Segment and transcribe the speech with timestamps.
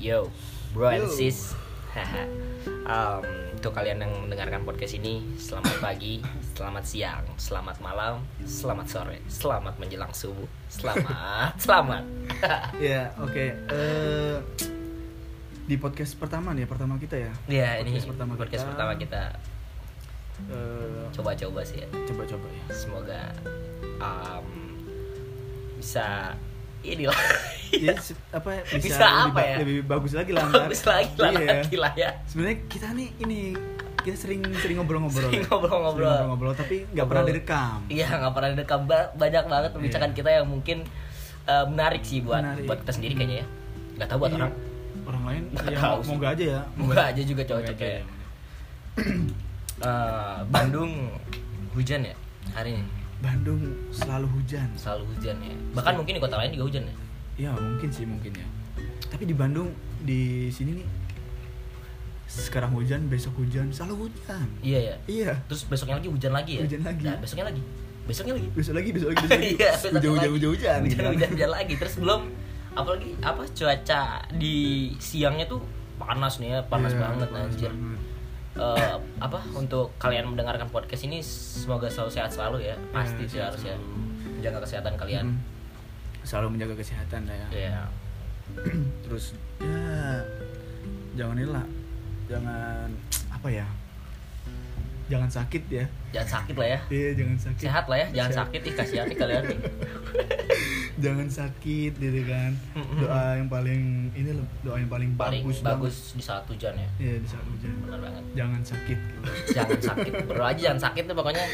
[0.00, 0.32] Yo,
[0.72, 1.12] bro and Yo.
[1.12, 1.52] sis.
[2.86, 6.22] Um, untuk kalian yang mendengarkan podcast ini, selamat pagi,
[6.56, 12.04] selamat siang, selamat malam, selamat sore, selamat menjelang subuh, selamat, selamat.
[12.80, 13.44] Ya, oke.
[13.52, 14.36] Eh,
[15.68, 17.32] di podcast pertama nih, pertama kita ya.
[17.46, 18.70] ya ini Podcast pertama podcast kita.
[18.72, 19.22] pertama kita
[20.40, 21.88] Eh, coba-coba sih ya.
[22.08, 22.64] coba-coba ya.
[22.72, 23.22] Semoga
[24.00, 24.48] um,
[25.76, 26.32] bisa
[26.82, 27.16] inilah
[27.70, 29.56] Ya, se- apa ya, bisa, Bisa lebih, apa ya?
[29.62, 30.42] lebih bagus lagi lah.
[30.50, 31.78] bagus lagi lah Iya.
[31.78, 32.10] lah ya.
[32.26, 33.40] Sebenarnya kita nih ini
[34.00, 35.22] kita sering sering ngobrol-ngobrol.
[35.24, 35.48] Sering ya.
[35.48, 36.10] ngobrol-ngobrol.
[36.10, 37.78] Sering ngobrol tapi nggak pernah direkam.
[37.86, 40.18] Iya nggak pernah direkam Ba- banyak banget pembicaraan Iya.
[40.18, 40.78] kita yang mungkin
[41.46, 42.66] uh, menarik sih buat Menarik.
[42.66, 43.46] buat kita sendiri kayaknya ya.
[43.94, 44.38] Nggak tahu buat Iya.
[44.40, 44.52] orang.
[45.00, 46.60] Orang lain Nggak ya tahu moga aja ya.
[46.74, 48.00] Moga aja juga cocok ya.
[49.80, 50.92] Uh, Bandung
[51.70, 52.12] hujan ya
[52.50, 52.84] hari ini
[53.20, 53.60] Bandung
[53.92, 54.68] selalu hujan.
[54.74, 55.54] selalu hujan ya.
[55.76, 56.94] Bahkan mungkin di kota lain juga hujan ya.
[57.36, 58.46] Ya mungkin sih mungkin ya.
[59.08, 60.86] Tapi di Bandung di sini nih
[62.30, 64.46] sekarang hujan besok hujan selalu hujan.
[64.62, 64.94] Iya ya.
[65.04, 65.32] Iya.
[65.50, 66.62] Terus besoknya lagi hujan lagi ya.
[66.64, 67.04] Hujan lagi.
[67.04, 67.62] Nah, besoknya lagi.
[68.06, 68.48] Besoknya lagi.
[68.56, 69.50] Besok lagi besok lagi besok lagi.
[69.58, 70.30] Iya, besok hujan hujan lagi.
[70.30, 70.80] hujan hujan.
[70.80, 72.20] hujan hujan hujan lagi terus belum
[72.70, 74.56] apalagi apa cuaca di
[75.02, 75.60] siangnya tuh
[75.98, 77.98] panas nih ya panas Iya, banget panas anjir banget.
[78.52, 83.38] Eh, apa untuk kalian mendengarkan podcast ini semoga selalu sehat selalu ya pasti Iya, sih
[83.38, 84.32] sehat harus ya selalu.
[84.36, 85.38] menjaga kesehatan kalian Mm.
[86.20, 87.48] Selalu menjaga kesehatan lah ya.
[87.54, 87.80] ya
[89.06, 89.24] Terus
[89.56, 90.20] ya
[91.14, 91.66] jangan inilah
[92.26, 92.88] jangan
[93.30, 93.66] apa ya?
[95.10, 95.84] Jangan sakit ya.
[96.10, 97.60] jangan sakit lah ya Iya, jangan sakit.
[97.60, 98.40] sehat lah ya jangan Sehat.
[98.46, 99.58] sakit ih kasihan nih kalian nih
[101.00, 102.52] jangan sakit gitu kan.
[102.94, 106.14] Doa yang paling ini loh, doa yang paling, paling bagus bagus, banget.
[106.14, 107.72] di saat hujan ya Iya, di saat hujan.
[107.80, 108.98] benar banget Jangan sakit.
[109.50, 111.44] jangan sakit bro aja jangan sakit tuh pokoknya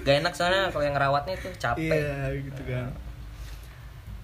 [0.00, 2.88] gak enak soalnya kalau yang ngerawatnya tuh capek Iya, gitu kan.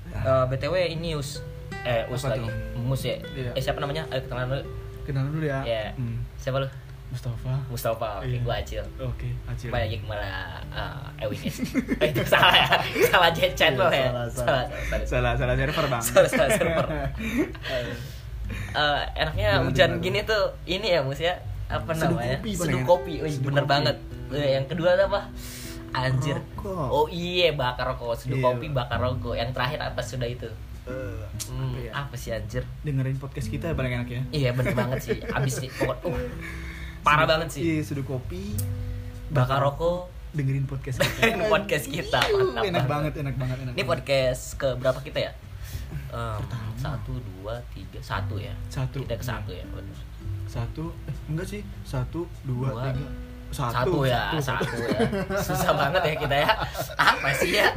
[0.09, 1.45] Eh, btw ini us
[1.79, 2.81] eh us Apa lagi tuh?
[2.81, 3.51] mus ya Iya.
[3.53, 4.65] eh siapa namanya ayo kenalan dulu
[5.05, 5.61] Kenalan dulu ya.
[5.63, 6.17] ya Hmm.
[6.35, 6.69] siapa lu
[7.09, 7.53] Mustafa.
[7.67, 8.39] Mustafa oke Iya.
[8.43, 9.69] gua acil Oke, Acil.
[9.69, 10.29] kembali lagi ke mana
[10.69, 11.53] uh, Ewin ya
[12.03, 12.67] Eh, itu salah ya
[13.09, 14.65] salah jet channel ya Salah, salah salah.
[14.69, 16.03] salah Salah, salah server, Bang.
[16.03, 16.87] Salah, salah server.
[18.49, 20.03] Eh, enaknya Gimana, hujan gimana?
[20.03, 21.37] gini tuh ini ya mus ya
[21.67, 22.87] apa Seduh namanya kopi seduh enak.
[22.87, 23.71] kopi Wih, Seduh bener kopi.
[23.71, 23.97] banget
[24.31, 25.21] Eh, yang kedua apa
[25.91, 26.89] anjir Rokok.
[26.91, 28.45] oh iya bakar rokok seduh Iya.
[28.47, 30.49] kopi bakar rokok yang terakhir apa sudah itu
[30.85, 31.91] Eh, Hmm, apa ya?
[31.95, 34.23] apa sih anjir Dengerin podcast kita paling enak ya.
[34.31, 36.17] Iya bener banget sih Abis nih pokok uh,
[37.09, 38.53] Parah Seduh- banget sih Iya, seduh kopi,
[39.31, 41.41] Bakar rokok dengerin podcast kita.
[41.49, 42.85] Podcast kita, mantap enak banget.
[42.85, 43.73] banget, enak banget, enak.
[43.73, 43.89] Ini banget.
[43.91, 45.33] podcast ke berapa kita ya?
[46.09, 46.69] Um, Pertama.
[46.77, 49.01] satu, dua, tiga Satu ya Satu.
[49.01, 49.65] Kita ke satu ya.
[50.47, 51.61] Satu, eh, enggak sih.
[51.83, 52.85] Satu, dua, Dua.
[52.87, 53.09] tiga.
[53.49, 55.01] Satu, ya Satu, ya
[55.39, 56.53] Susah banget ya kita ya
[56.95, 57.73] Apa sih ya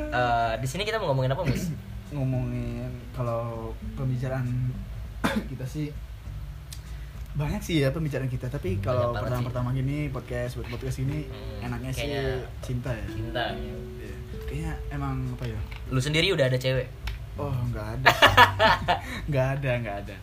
[0.00, 1.68] Eh, Di sini kita mau ngomongin apa mus?
[2.08, 4.48] Ngomongin kalau pembicaraan
[5.52, 5.92] kita sih
[7.40, 11.24] banyak sih ya pembicaraan kita tapi kalau Banyak banget pertama-pertama gini podcast buat podcast ini
[11.24, 12.08] Hmm, enaknya sih
[12.60, 14.14] cinta ya Cinta Iya.
[14.44, 16.86] kayaknya emang apa ya Lu sendiri udah ada cewek
[17.40, 18.08] oh nggak ada
[19.30, 20.16] nggak ada nggak ada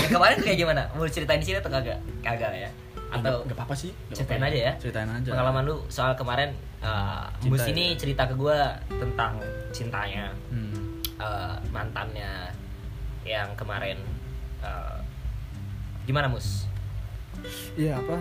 [0.00, 0.82] Ya kemarin kayak gimana?
[0.96, 1.98] Mau ceritain di sini atau kagak?
[2.24, 2.70] Kagak ya?
[3.10, 6.54] Atau nggak apa-apa sih nggak ceritain apa-apa aja ya ceritain aja pengalaman lu soal kemarin
[6.78, 7.98] uh, Cinta Mus ini ya?
[7.98, 8.58] cerita ke gue
[8.88, 9.32] tentang
[9.74, 11.02] cintanya hmm.
[11.18, 12.54] uh, mantannya
[13.26, 13.98] yang kemarin
[14.62, 14.99] uh,
[16.04, 16.66] gimana mus
[17.72, 18.20] Iya apa?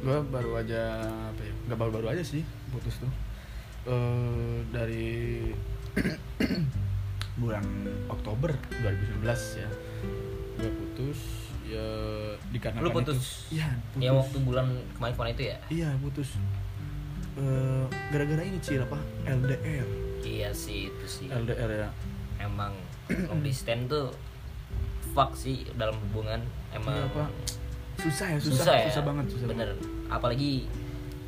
[0.00, 0.96] Gua baru aja
[1.28, 1.52] apa ya?
[1.68, 2.40] Gak baru-baru aja sih
[2.70, 3.12] putus tuh.
[3.84, 5.44] Eh dari
[7.40, 7.64] bulan
[8.08, 9.20] Oktober 2019
[9.60, 9.68] ya.
[10.56, 11.18] Gua putus
[11.68, 11.84] ya
[12.48, 13.44] dikarenakan Lu putus?
[13.52, 14.08] Iya, putus.
[14.16, 16.28] waktu bulan kemarin kemarin itu ya Iya, putus.
[17.36, 18.96] Eh gara-gara ini Cil apa?
[19.26, 19.88] LDR.
[20.20, 21.90] iya sih itu sih LDR ya.
[22.40, 22.72] emang
[23.28, 24.08] long distance tuh
[25.18, 26.38] fuck sih dalam hubungan
[26.70, 27.26] emang Iya, apa?
[27.98, 29.74] Susah ya, susah, susah, susah, ya banget, susah bener.
[29.74, 30.06] banget.
[30.06, 30.52] apalagi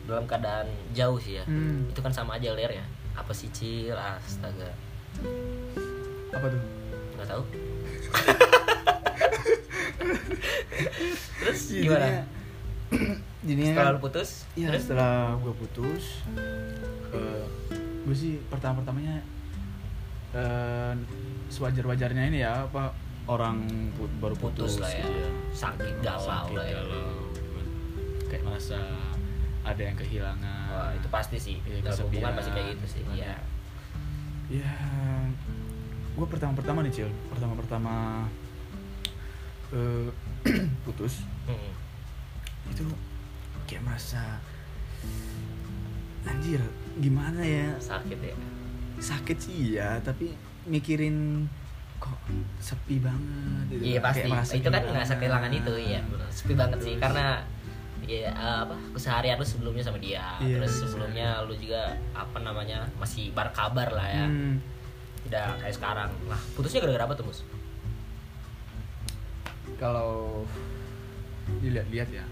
[0.07, 1.45] dalam keadaan jauh sih ya.
[1.51, 1.91] Hmm.
[1.91, 2.87] itu kan sama aja ler ya
[3.19, 3.99] apa sih cil?
[3.99, 4.71] Astaga.
[6.31, 6.63] Apa tuh?
[7.19, 7.43] nggak tahu.
[11.43, 12.23] Terus gimana?
[13.47, 14.31] Jadinya setelah kan- lu putus?
[14.55, 14.83] Iya terus?
[14.87, 16.05] setelah gue putus,
[18.07, 19.19] gue sih pertama pertamanya
[20.31, 20.95] uh,
[21.51, 22.95] sewajar wajarnya ini ya apa
[23.27, 23.57] orang
[23.93, 25.03] pu- baru Putus putus, lah ya.
[25.03, 26.75] gitu Sakit galau Sakit lah ya.
[26.79, 27.11] galau.
[28.27, 28.79] kayak merasa
[29.61, 30.69] ada yang kehilangan.
[30.71, 33.37] Wah, itu pasti sih Iya, dalam hubungan kesepian, pasti kayak gitu sih gimana ya
[34.51, 34.73] Ya,
[36.13, 37.95] gue pertama pertama nih cil, pertama pertama
[39.71, 40.09] uh,
[40.83, 41.73] putus Hmm.
[42.67, 42.83] itu
[43.65, 44.39] kayak merasa
[46.23, 46.61] anjir
[46.97, 48.35] gimana ya sakit ya
[48.99, 51.49] sakit sih ya tapi mikirin
[52.11, 52.21] kok
[52.59, 53.83] sepi banget gitu.
[53.87, 54.59] Iya pasti.
[54.59, 56.01] Itu kan ngerasa kehilangan itu ya.
[56.29, 57.41] Sepi banget sih karena
[58.05, 60.89] ya eh, apa keseharian lu sebelumnya sama dia Iya, terus bener.
[60.91, 64.59] sebelumnya lu juga apa namanya masih berkabar lah ya Hmm.
[65.23, 67.47] tidak kayak sekarang lah putusnya gara-gara apa tuh mus
[69.79, 70.43] kalau
[71.63, 72.25] dilihat-lihat ya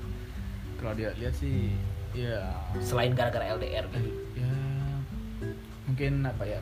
[0.77, 1.71] kalau dilihat-lihat sih
[2.11, 2.43] ya
[2.83, 4.51] selain gara-gara LDR gitu ya
[5.87, 6.61] mungkin apa ya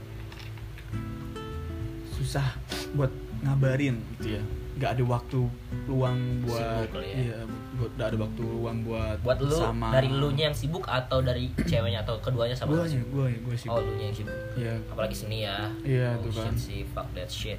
[2.12, 2.52] susah
[2.96, 3.12] buat
[3.42, 4.36] ngabarin gitu.
[4.36, 4.42] Ya
[4.76, 5.40] nggak ada waktu
[5.88, 7.16] luang buat Sibuk ya.
[7.16, 7.38] iya
[7.80, 11.24] buat nggak ada waktu luang buat buat lu sama dari lu nya yang sibuk atau
[11.24, 12.76] dari ceweknya atau keduanya sama?
[12.76, 14.36] Gue sih gue gue sih oh lu nya yang sibuk.
[14.54, 15.72] Ya apalagi seni ya.
[15.80, 16.52] Iya, oh, tuh kan.
[16.52, 17.56] sih fuck that shit.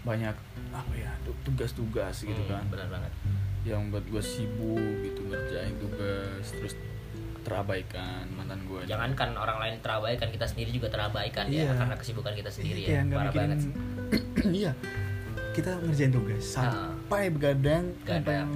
[0.00, 0.30] Banyak
[0.70, 2.62] apa ya tu- tugas-tugas gitu Hmm, kan.
[2.70, 3.12] benar banget.
[3.66, 6.74] Yang buat gue sibuk gitu ngerjain tugas terus
[7.40, 11.72] terabaikan mantan gue jangankan orang lain terabaikan kita sendiri juga terabaikan ya Iya.
[11.74, 13.00] karena kesibukan kita sendiri Kayak ya.
[13.02, 13.58] nggak parah banget.
[14.60, 14.72] iya.
[15.50, 18.46] Kita ngerjain tugas sampai begadang sampai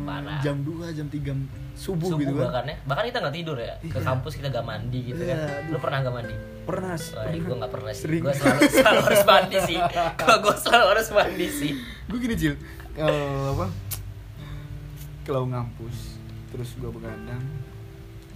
[0.41, 2.47] jam 2 jam 3 subuh, subuh gitu kan.
[2.47, 4.07] bahkan ya bahkan kita nggak tidur ya ke Iya.
[4.07, 5.81] kampus kita gak mandi gitu Iya, kan lu aduh.
[5.83, 6.35] pernah gak mandi?
[6.65, 8.07] Pernah Wah, gue gak pernah sih.
[8.23, 9.79] Gue selalu, selalu harus mandi sih.
[10.15, 11.73] Kalau gue selalu harus mandi sih.
[12.07, 12.55] Gue gini Cil.
[12.95, 13.21] Kalau
[13.59, 13.67] apa?
[15.27, 16.15] Kalau ngampus
[16.55, 17.43] terus gue begadang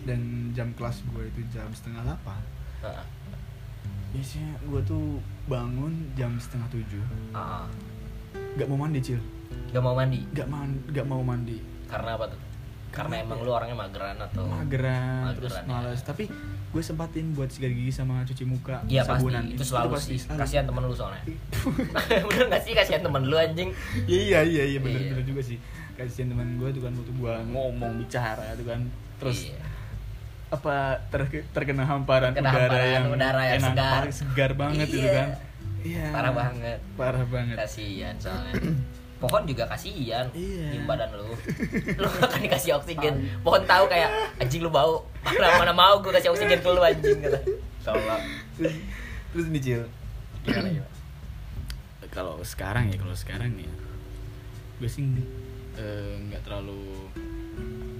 [0.02, 2.42] dan jam kelas gue itu jam setengah delapan
[4.08, 7.02] biasanya gue tuh bangun jam setengah tujuh.
[7.32, 7.64] Ah,
[8.54, 9.20] nggak mau mandi cil.
[9.68, 10.20] Gak mau mandi?
[10.30, 11.58] Nggak man nggak mau mandi.
[11.84, 12.40] Karena apa tuh?
[12.88, 15.76] Karena emang lu orangnya mageran atau mageran terus Mageran, ya.
[15.86, 16.24] malas tapi
[16.68, 19.44] gue sempatin buat sikat gigi sama cuci muka Iya pasti, sabunan.
[19.44, 20.16] Itu selalu sih.
[20.18, 20.40] selalu.
[20.40, 21.20] Kasihan temen lu soalnya.
[22.28, 22.72] Bener gak sih?
[22.72, 23.70] Kasihan temen lu anjing?
[24.08, 24.78] iya iya iya.
[24.80, 25.10] Bener Iya.
[25.14, 25.60] bener juga sih.
[25.94, 28.80] Kasihan teman gue tuh kan waktu gue ngomong bicara tuh kan.
[29.20, 29.60] Terus Iya.
[30.48, 30.76] Apa
[31.08, 33.76] ter- terkena hamparan Terkena udara hamparan yang udara yang enak segar.
[33.76, 35.12] banget, segar banget itu Iya.
[35.12, 35.28] kan
[35.80, 36.78] iya Parah banget.
[36.96, 38.52] parah banget Kasihan soalnya.
[39.18, 40.66] Pohon juga kasihan Iya.
[40.70, 41.34] di badan lu.
[42.00, 43.14] Lu akan dikasih oksigen.
[43.40, 44.08] Pohon tahu kayak
[44.38, 45.02] anjing lu bau.
[45.22, 47.38] Mana mana mau gue kasih oksigen ke lu anjing kata.
[47.82, 48.22] Tolong.
[48.54, 48.74] terus
[49.28, 49.82] terus nih Cil
[52.08, 53.68] kalau sekarang ya kalau sekarang nih
[54.78, 55.06] gue sih
[55.74, 57.06] eh, nggak terlalu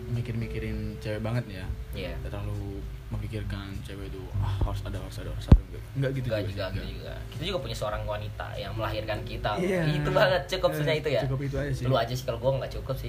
[0.09, 1.65] mikir-mikirin cewek banget ya
[1.97, 2.13] Iya.
[2.21, 6.27] nggak terlalu memikirkan cewek itu ah, harus ada harus ada harus ada enggak enggak gitu
[6.29, 7.15] Enggak juga juga, juga.
[7.33, 9.51] Kita juga punya seorang wanita yang melahirkan kita.
[9.57, 9.83] Iya.
[9.97, 11.21] Itu banget cukup sebenarnya itu ya.
[11.25, 13.09] cukup itu aja sih Lu aja sih kalau gua nggak cukup sih.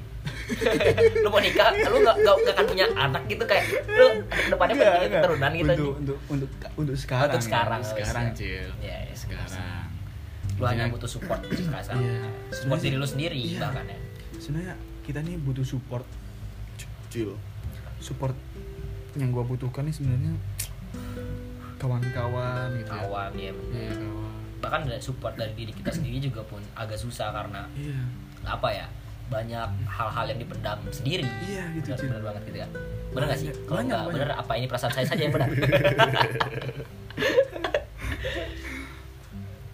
[1.23, 4.07] lu mau nikah, lu nggak nggak akan punya anak gitu kayak lu
[4.47, 5.67] depannya Enggak, pengen keturunan gitu.
[5.67, 6.49] untuk, untuk untuk
[6.79, 7.89] untuk sekarang Untuk sekarang, ya.
[7.91, 8.37] sekarang siap.
[8.39, 9.51] cil Iya, iya, sekarang
[10.59, 11.99] Lu hanya butuh support sekarang.
[11.99, 12.19] Iya.
[12.55, 13.59] Support diri lu sendiri iya.
[13.63, 13.97] bahkan ya.
[14.39, 14.73] sebenarnya
[15.03, 16.07] kita nih butuh support
[17.09, 17.33] cil
[17.99, 18.33] support
[19.17, 20.33] yang gua butuhkan nih sebenarnya
[21.77, 23.95] kawan-kawan gitu ya Kawan ya iya bener.
[23.97, 27.99] kawan Bahkan dari support dari diri kita sendiri juga pun agak susah karena iya
[28.43, 28.87] apa ya?
[29.29, 31.21] Banyak hal-hal yang dipendam sendiri.
[31.45, 32.07] Iya, gitu, bener, Cil.
[32.09, 32.71] bener banget gitu kan.
[33.13, 33.49] Bener gak sih?
[33.67, 35.47] Kalau nggak bener apa ini perasaan saya saja yang benar?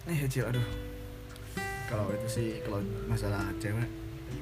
[0.06, 0.62] eh cil aduh
[1.90, 2.78] kalau itu sih kalau
[3.10, 3.86] masalah cewek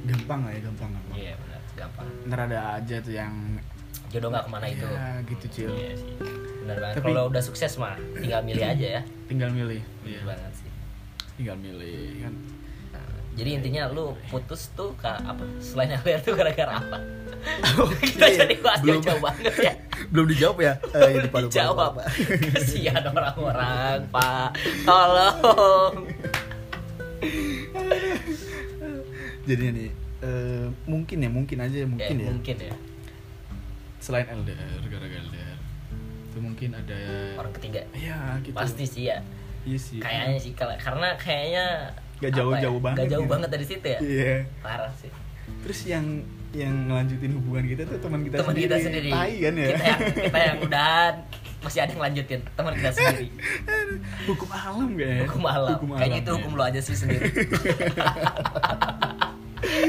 [0.04, 2.08] gampang lah ya gampang gampang Iya benar, gampang.
[2.24, 3.32] ntar ada aja tuh yang
[4.08, 4.86] Jodoh nggak ke mana itu.
[4.86, 6.10] ya gitu cil Iya sih.
[6.60, 6.94] Benar banget.
[6.96, 9.02] Tapi- Kalau udah sukses mah tinggal milih aja ya.
[9.24, 10.70] tinggal milih Iya iya banget sih.
[11.34, 12.34] tinggal milih kan
[12.90, 15.42] Nah, jadi intinya lu putus tuh apa?
[15.58, 16.98] Selain LDR tuh gara-gara apa?
[18.00, 19.72] Kita Oke, jadi bahas belum- jauh banget ya.
[20.14, 21.92] belum dijawab ya eh, Belum lupa, dijawab.
[21.92, 22.02] lupa.
[22.54, 24.48] Kasihan orang-orang, Pak.
[24.84, 25.94] Tolong.
[29.44, 29.90] jadinya nih
[30.24, 32.74] eh, mungkin ya mungkin aja ya, mungkin Ya, ya Mungkin ya.
[33.98, 35.58] selain LDR gara-gara LDR
[36.24, 36.98] itu mungkin ada
[37.36, 37.80] Orang ketiga.
[37.92, 39.20] ya gitu Pasti sih ya.
[39.62, 41.66] iya sih Kayaknya sih karena kayaknya
[42.16, 43.32] Gak apa jauh-jauh ya, banget Gak jauh gitu.
[43.32, 43.98] banget dari situ ya.
[44.00, 45.10] iya Parah sih.
[45.60, 46.04] terus yang
[46.52, 49.84] yang ngelanjutin hubungan kita tuh teman kita teman sendiri kita sendiri Tai kan ya kita
[49.84, 50.94] yang kita yang udah
[51.60, 53.26] masih ada yang lanjutin teman kita sendiri
[54.28, 56.36] hukum alam kayaknya hukum alam kayaknya itu ya.
[56.38, 57.26] hukum lo aja sih sendiri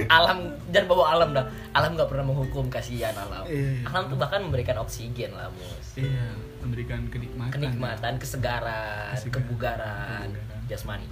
[0.07, 0.37] alam
[0.67, 3.83] jangan bawa alam dah alam nggak pernah menghukum kasihan alam Iya.
[3.85, 9.33] alam tuh bahkan memberikan oksigen lah mus iya memberikan kenikmatan kenikmatan kesegaran Kesegaran.
[9.41, 10.65] kebugaran Kebugaran.
[10.65, 11.07] jasmani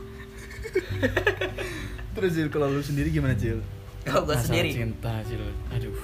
[2.14, 3.60] terus Cil kalau lu sendiri gimana Cil
[4.04, 5.96] kalau gue sendiri cinta Cil aduh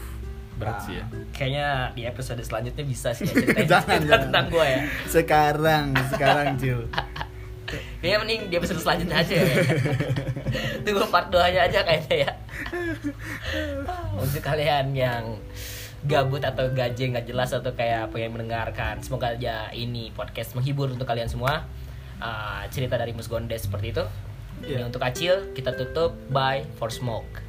[0.55, 4.23] berat ah, sih ya kayaknya di episode selanjutnya bisa sih ya ceritain Jangan, cerita jangan.
[4.27, 6.81] tentang gue ya sekarang sekarang Cil
[8.01, 9.45] Kayaknya mending di episode selanjutnya aja ya.
[10.81, 12.31] Tunggu part 2 nya aja kayaknya ya.
[14.19, 15.37] Untuk kalian yang
[16.05, 21.07] gabut atau gaje nggak jelas atau kayak pengen mendengarkan semoga aja ini podcast menghibur untuk
[21.07, 21.67] kalian semua
[22.19, 24.03] Uh, cerita dari Mus Gondes seperti itu
[24.59, 24.91] Ini Iya.
[24.91, 26.11] untuk Acil kita tutup.
[26.27, 27.39] Bye for smoke.